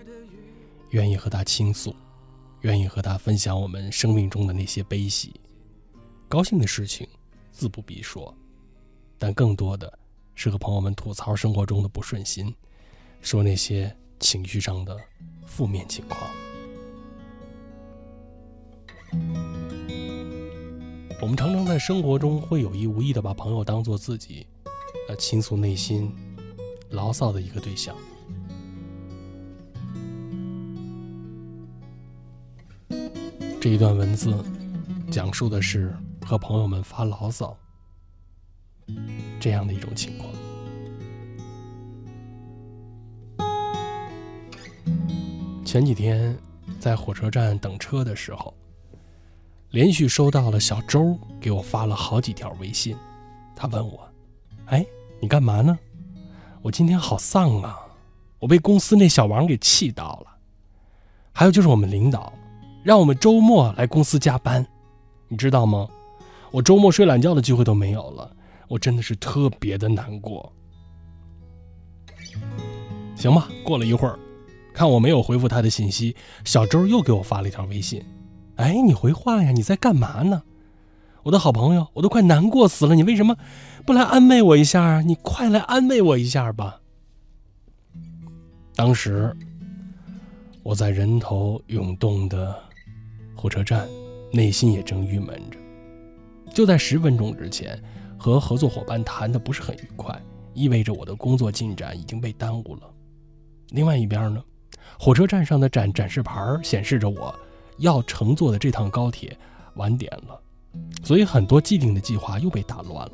[0.90, 1.96] 愿意和他倾诉，
[2.62, 5.40] 愿意和他分享我们生命中的那些悲喜。
[6.28, 7.08] 高兴的事情
[7.52, 8.34] 自不必说，
[9.18, 9.92] 但更多的
[10.36, 12.54] 是和朋友们吐槽生活中的不顺心，
[13.22, 14.98] 说那些情绪上的
[15.46, 16.32] 负面情况。
[21.22, 24.48] 我们常常在生活中会有意无意的把朋友当做自己，
[25.08, 26.12] 呃，倾诉内心
[26.90, 27.96] 牢骚的一个对象。
[33.62, 34.36] 这一段文字
[35.12, 35.96] 讲述的是
[36.26, 37.56] 和朋友们发牢骚
[39.40, 40.34] 这样的一种情况。
[45.64, 46.36] 前几天
[46.80, 48.52] 在火车站等车的时候。
[49.70, 52.94] 连续收到了小周给我发了好几条微信，
[53.56, 54.06] 他问我
[54.68, 54.86] ：“哎，
[55.22, 55.80] 你干嘛呢？
[56.62, 57.80] 我今天好丧啊，
[58.40, 60.38] 我被公司那小王给气到了。
[61.32, 62.34] 还有就是我们领导
[62.84, 64.66] 让我们周末来公司加班，
[65.28, 65.88] 你知道吗？
[66.52, 68.30] 我周末睡懒觉的机会都没有了，
[68.68, 70.52] 我真的是特别的难过。
[73.16, 74.18] 行吧，过了一会儿，
[74.74, 78.04] 看我没有回复他的信息，小周又给我发了一条微信。”
[78.58, 79.52] 哎，你回话呀！
[79.52, 80.44] 你在干嘛呢？
[81.24, 83.38] 我的好朋友，我都快难过死了，你为什么
[83.86, 85.02] 不来安慰我一下啊？
[85.02, 86.82] 你快来安慰我一下吧！
[88.76, 89.36] 当时
[90.64, 92.56] 我在人头涌动的
[93.42, 93.90] 火车站，
[94.32, 95.58] 内心也正郁闷着。
[96.54, 97.82] 就在十分钟之前，
[98.16, 100.16] 和合作伙伴谈的不是很愉快，
[100.54, 102.82] 意味着我的工作进展已经被耽误了。
[103.70, 104.44] 另外一边呢，
[105.00, 107.34] 火车站上的展展示牌显示着我。
[107.78, 109.36] 要乘坐的这趟高铁
[109.74, 110.40] 晚点了，
[111.04, 113.14] 所以很多既定的计划又被打乱了。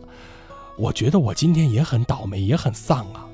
[0.78, 3.25] 我觉得我今天也很倒霉，也很丧啊。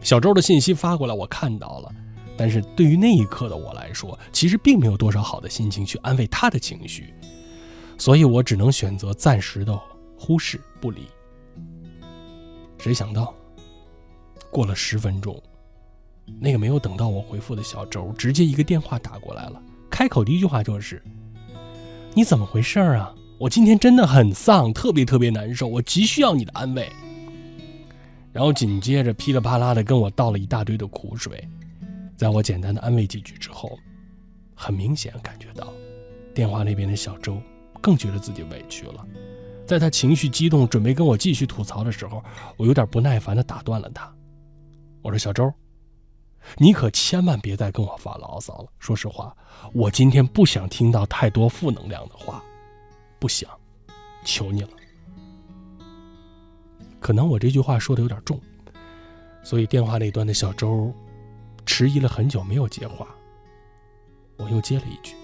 [0.00, 1.92] 小周的信息发过来，我看到了，
[2.36, 7.12] 但是对于那一刻的我来说，其实并没有多少好的心情去安慰他的情绪，
[7.98, 9.78] 所以我只能选择暂时的
[10.18, 11.06] 忽视不理。
[12.78, 13.34] 谁想到，
[14.50, 15.40] 过了十分钟。
[16.40, 19.60] 那个没有等到我回复的小周，直接一个电话打过来了。
[19.90, 21.02] 开口第一句话就是
[22.14, 23.14] ：“你怎么回事啊？
[23.38, 26.88] 我今天真的很丧，特别特别难受，我急需要你的安慰。”
[28.32, 31.46] 然后紧接着噼里啪啦的跟我倒了一大堆的苦水，
[32.22, 33.76] 在我简单的安慰几句之后，
[34.54, 35.72] 很明显感觉到，
[36.32, 37.36] 电话那边的小周
[37.80, 39.04] 更觉得自己委屈了。
[39.66, 42.22] 在他情绪激动，准备跟我继续吐槽的时候，
[42.56, 44.08] 我有点不耐烦地打断了他。
[45.02, 45.52] 我说：“小周，
[46.58, 48.68] 你可千万别再跟我发牢骚了。
[48.78, 49.36] 说实话，
[49.72, 52.40] 我今天不想听到太多负能量的话，
[53.18, 53.50] 不想，
[54.24, 54.70] 求你了。”
[57.02, 58.40] 可能我这句话说的有点重，
[59.42, 60.94] 所以电话那端的小周
[61.66, 63.08] 迟疑了很久没有接话。
[64.36, 65.14] 我又接了一句：“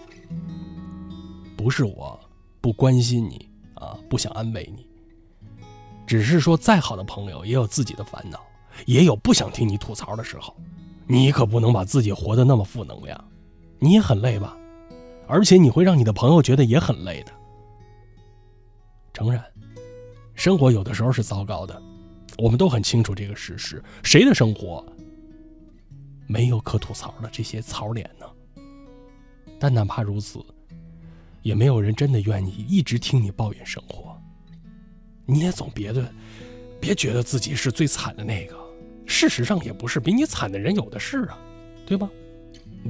[1.56, 2.18] 不是我
[2.60, 4.88] 不关心你。”啊，不想安慰你，
[6.04, 8.40] 只是说再好的朋友也有自己的烦恼，
[8.86, 10.52] 也有不想听你吐槽的时候，
[11.06, 13.24] 你可不能把自己活得那么负能量，
[13.78, 14.58] 你也很累吧？
[15.28, 17.32] 而且你会让你的朋友觉得也很累的。
[19.12, 19.44] 诚然，
[20.34, 21.80] 生活有的时候是糟糕的，
[22.36, 23.80] 我们都很清楚这个事实。
[24.02, 24.84] 谁的生活
[26.28, 28.26] 没有可吐槽的这些槽点呢？
[29.58, 30.38] 但哪怕如此。
[31.42, 34.14] 也没有人真的愿意一直听你抱怨生活，
[35.24, 36.12] 你也总别的，
[36.78, 38.54] 别觉得自己是最惨的那个。
[39.06, 41.38] 事实上也不是，比你惨的人有的是啊，
[41.86, 42.10] 对吧？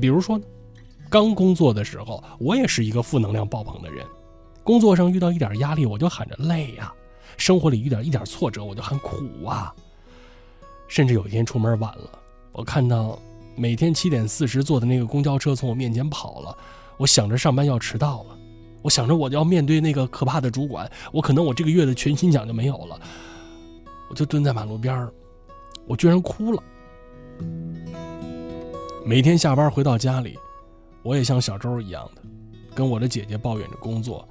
[0.01, 0.45] 比如说呢，
[1.09, 4.05] 刚工作的时候，我也是一个负能量爆棚的人，
[4.65, 6.93] 工作上遇到一点压力，我就喊着累呀；
[7.37, 9.73] 生活里遇到一点挫折，我就喊苦啊。
[10.89, 12.19] 甚至有一天出门晚了，
[12.51, 13.21] 我看到
[13.59, 16.57] 每天七点四十坐的那个公交车从我面前跑了，
[16.97, 18.39] 我想着上班要迟到了。
[18.83, 23.01] 我想着我要面对那个可怕的主管，我可能我这个月的全勤奖就没有了。
[24.09, 25.13] 我就蹲在马路边儿
[25.87, 26.63] 我居然哭了。
[29.05, 30.39] 每天下班回到家里，
[31.03, 32.23] 我也像小周一样的，
[32.75, 34.27] 跟我的姐姐抱怨着工作，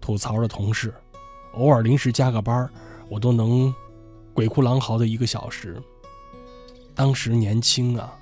[0.00, 0.92] 吐槽着同事，
[1.54, 2.68] 偶尔临时加个班
[3.08, 3.72] 我都能
[4.32, 5.80] 鬼哭狼嚎的一个小时。
[6.94, 8.12] 当时年轻啊，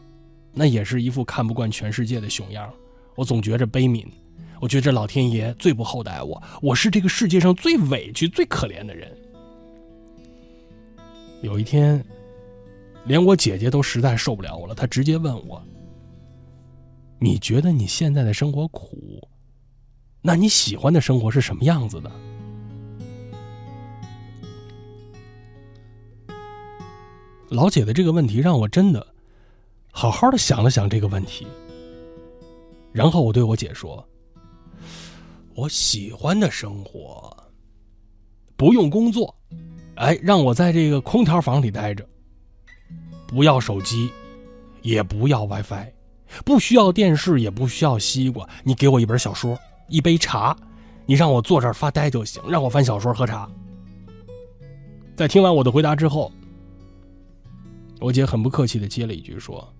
[0.54, 2.72] 那也是一副看不惯全世界的熊样，
[3.14, 4.06] 我总觉着悲悯。
[4.60, 9.10] 我觉着老天爷最不厚待我，我是这个世界上最委屈、最可怜的人。
[11.40, 12.04] 有一天，
[13.04, 15.60] 连我姐姐都实在受不了我了，她直接问我
[17.18, 19.28] ：“你觉得你现在的生活苦？
[20.20, 22.12] 那你喜欢的生活是什么样子的？”
[27.48, 29.04] 老姐的这个问题让我真的
[29.92, 31.46] 好好的想了想这个问题，
[32.90, 34.04] 然后我对我姐说。
[35.54, 37.30] 我喜欢的生活，
[38.56, 39.36] 不用工作，
[39.96, 42.08] 哎，让我在这个空调房里待着，
[43.26, 44.10] 不要手机，
[44.80, 45.92] 也不要 WiFi，
[46.42, 50.56] 不需要电视，也不需要西瓜，你给我一本小说，一杯茶，
[51.04, 53.46] 你让我坐这儿发呆就行，让我翻小说喝茶。
[55.14, 56.32] 在听完我的回答之后，
[58.00, 59.70] 我姐很不客气的接了一句说：“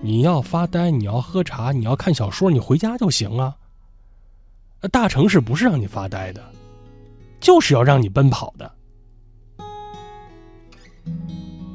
[0.00, 3.56] 你要发呆，你要喝茶，你要看小说，你回家就行啊。”
[4.90, 6.44] 大城市不是让你发呆的，
[7.40, 8.72] 就是要让你奔跑的。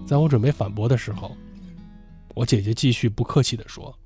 [0.06, 1.32] 在我准备反驳的时候，
[2.34, 3.98] 我姐姐继续不客气的说：“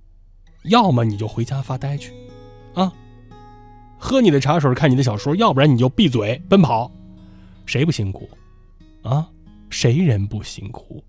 [0.66, 2.14] 要么你就回家发呆去，
[2.76, 2.94] 啊，
[3.98, 6.92] 喝你的茶水，看你的小说；要不然你就闭嘴奔跑。
[7.66, 8.30] 谁不辛苦？
[9.04, 9.28] 啊，
[9.70, 11.04] 谁人不辛苦？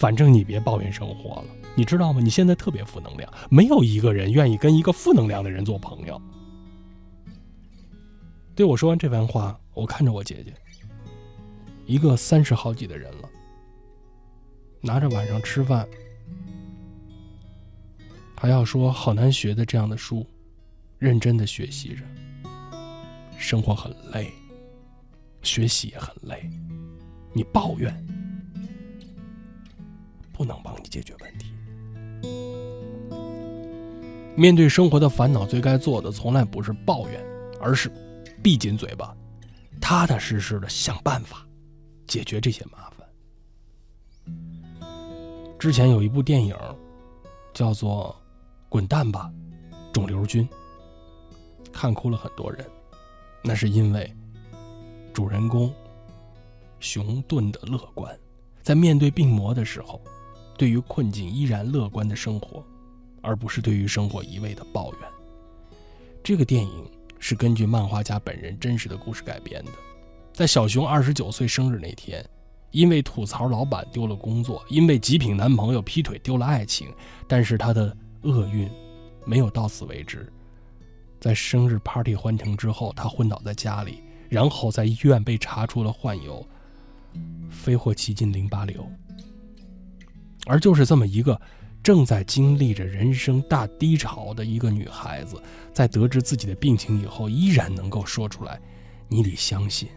[0.00, 1.44] 反正你别抱怨生活了，
[1.74, 2.22] 你知道吗？
[2.22, 6.18] 你现在特别负能量，没有一个人愿意跟一个负能量的人做朋友。”
[8.56, 10.54] 对我说完这番话，我看着我姐姐，
[11.84, 13.28] 一个三十好几的人了，
[14.80, 15.86] 拿着晚上吃饭，
[18.34, 20.26] 还要说好难学的这样的书，
[20.98, 22.02] 认真的学习着。
[23.36, 24.32] 生活很累，
[25.42, 26.50] 学习也很累，
[27.34, 27.94] 你抱怨
[30.40, 31.52] 不能帮你解决问题。
[34.34, 37.22] 面对生活的烦恼，最该做的从来不是抱怨，
[37.60, 37.92] 而是。
[38.42, 39.14] 闭紧嘴巴，
[39.82, 41.46] 踏踏实实的想办法
[42.06, 43.06] 解决这些麻烦。
[45.58, 46.56] 之前有一部电影
[47.52, 48.16] 叫做
[48.70, 49.30] 《滚蛋吧，
[49.92, 50.48] 肿瘤君》，
[51.70, 52.64] 看哭了很多人。
[53.44, 54.10] 那是因为
[55.12, 55.70] 主人公
[56.78, 58.18] 熊顿的乐观，
[58.62, 60.00] 在面对病魔的时候，
[60.60, 62.62] 对于困境依然乐观的生活，
[63.22, 65.00] 而不是对于生活一味的抱怨。
[66.22, 66.84] 这个电影。
[67.22, 69.72] 是根据漫画家本人真实的故事改编的。
[70.32, 72.24] 在小熊二十九岁生日那天，
[72.70, 76.88] 因为吐槽老板丢了工作，因为极品男朋友劈腿丢了爱情，
[77.28, 78.70] 但是他的厄运
[79.26, 80.32] 没有到此为止。
[81.20, 86.42] 在生日 party 欢腾之后，他昏倒在家里，然后在医院被查出了患有
[87.50, 88.90] 非霍奇金淋巴瘤。
[90.46, 91.40] 而就是这么一个
[91.82, 95.40] 正在经历着人生大低潮的一个女孩子，
[95.72, 98.60] 在得知自己的病情以后，依然能够说出来
[99.08, 99.88] ：“你得相信，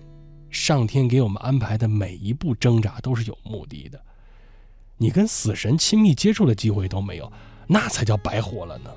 [0.50, 4.00] 上天给我们安排的每一步挣扎都是有目的的。
[4.98, 7.32] 你跟死神亲密接触的机会都没有，
[7.68, 8.90] 那才叫白活了呢。”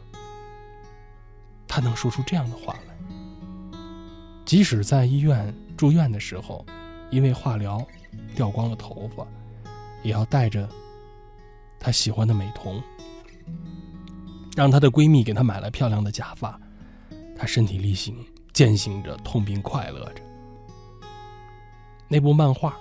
[1.67, 3.79] 他能说出这样的话来，
[4.45, 6.65] 即使在医院住院的时候，
[7.11, 7.85] 因为化疗
[8.35, 9.27] 掉光了头发，
[10.03, 10.69] 也要带着。
[11.79, 12.83] 她喜欢的美瞳，
[14.57, 16.59] 让她的闺蜜给她买了漂亮的假发。
[17.37, 18.17] 她身体力行，
[18.53, 20.23] 践行着痛并快乐着。
[22.09, 22.71] 那部漫画《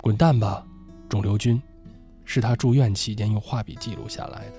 [0.00, 0.66] 滚蛋吧，
[1.08, 1.56] 肿瘤君》，
[2.24, 4.56] 是她住院期间用画笔记录下来的。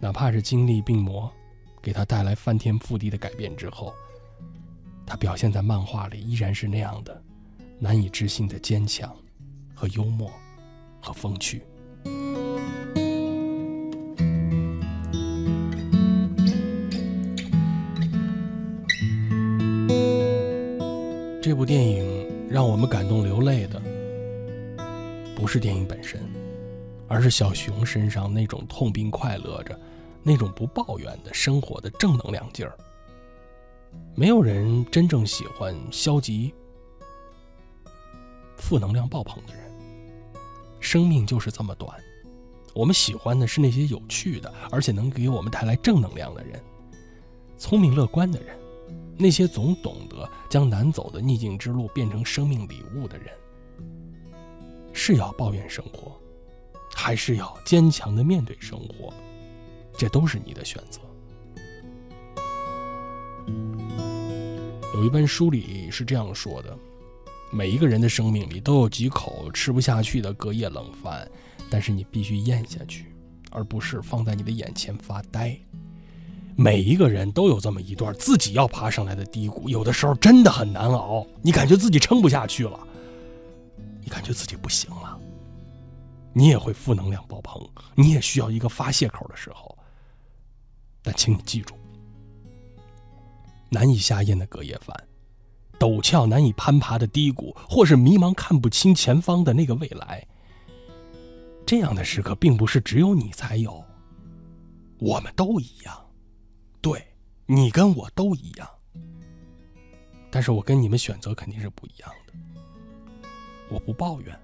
[0.00, 1.30] 哪怕是经历病魔，
[1.82, 3.92] 给她带来翻天覆地的改变之后，
[5.04, 7.22] 她表现在漫画里依然是那样的
[7.78, 9.14] 难以置信的坚强
[9.74, 10.30] 和幽默
[11.00, 11.62] 和风趣。
[21.48, 23.80] 这部电影让我们感动流泪的，
[25.34, 26.20] 不是电影本身，
[27.08, 29.80] 而是小熊身上那种痛并快乐着、
[30.22, 32.76] 那种不抱怨的生活的正能量劲儿。
[34.14, 36.52] 没有人真正喜欢消极、
[38.58, 39.62] 负能量爆棚的人。
[40.80, 41.98] 生命就是这么短，
[42.74, 46.62] 我们喜欢的是那些有趣的，而且能给我们带来正能量的人，
[47.56, 48.54] 聪明乐观的人。
[49.18, 53.26] 那些总懂得将难走的逆境之路变成生命礼物的人，
[54.92, 56.16] 是要抱怨生活，
[56.94, 59.12] 还是要坚强的面对生活？
[59.96, 61.00] 这都是你的选择。
[64.94, 66.78] 有一本书里是这样说的：
[67.50, 71.28] 每一个人的生命里都有几口吃不下去的隔夜冷饭，
[71.68, 73.06] 但是你必须咽下去，
[73.50, 75.58] 而不是放在你的眼前发呆。
[76.60, 82.76] 每一个人都有这么一段自己要爬上来的低谷，有的时候真的很难熬，你感觉自己撑不下去了，
[84.02, 85.16] 你感觉自己不行了，
[86.32, 89.78] 你也会负能量爆棚，你也需要一个发泄口的时候。
[91.00, 91.76] 但请你记住，
[93.68, 94.96] 难以下咽的隔夜饭，
[95.78, 100.26] 陡峭难以攀爬的低谷，或是迷茫看不清前方的那个未来，
[101.64, 103.84] 这样的时刻并不是只有你才有，
[104.98, 105.96] 我们都一样。
[107.50, 108.68] 你跟我都一样，
[110.30, 112.34] 但是我跟你们选择肯定是不一样的。
[113.70, 114.38] 我不抱怨，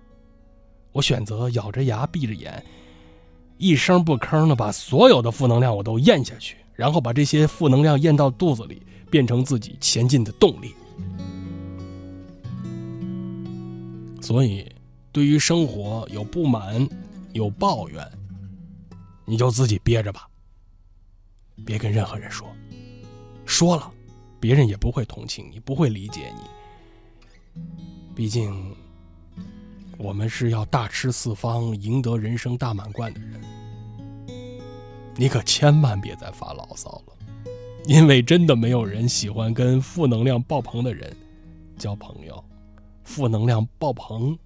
[0.90, 2.64] 我选择咬着牙闭着眼，
[3.58, 8.80] 一声不吭的把所有的负能量我都咽下去，然后把这些负能量咽到肚子里，
[9.10, 10.74] 变成自己前进的动力。
[14.22, 14.66] 所以，
[15.12, 16.88] 对于生活有不满、
[17.34, 18.10] 有抱怨，
[19.26, 20.26] 你就自己憋着吧。
[21.66, 22.48] 别跟任何人说，
[23.54, 23.88] 说了，
[24.40, 27.62] 别人也不会同情你，不会理解你。
[28.12, 28.74] 毕竟，
[29.96, 33.40] 我们是要大吃四方、赢得人生大满贯的人。
[35.14, 37.14] 你可千万别再发牢骚了，
[37.86, 41.16] 因为真的没有人喜欢跟负能量爆棚的人
[41.78, 42.44] 交朋友。
[43.04, 44.36] 负能量爆棚，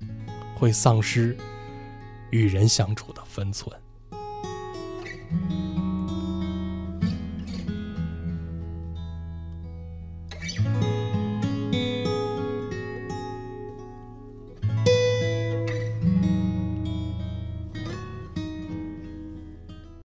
[0.55, 1.35] 会丧失
[2.31, 3.75] 与人相处的分寸。